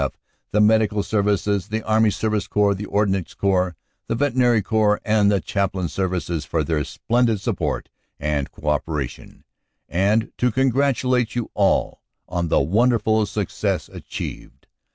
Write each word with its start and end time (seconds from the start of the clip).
F., 0.03 0.13
the 0.49 0.61
Medical 0.61 1.03
Ser 1.03 1.21
vices, 1.21 1.67
the 1.67 1.83
Army 1.83 2.09
Service 2.09 2.47
Corps, 2.47 2.73
the 2.73 2.87
Ordnance 2.87 3.35
Corps, 3.35 3.75
the 4.07 4.15
Veterinary 4.15 4.63
Corps, 4.63 4.99
and 5.05 5.31
the 5.31 5.39
Chaplain 5.39 5.89
Services, 5.89 6.43
for 6.43 6.63
their 6.63 6.83
splen 6.83 7.25
did 7.25 7.39
support 7.39 7.87
and 8.19 8.51
co 8.51 8.69
operation, 8.69 9.43
and 9.87 10.31
to 10.39 10.51
congratulate 10.51 11.35
you 11.35 11.51
all 11.53 12.01
on 12.27 12.47
the 12.47 12.59
wonderful 12.61 13.27
success 13.27 13.89
achieved. 13.89 14.65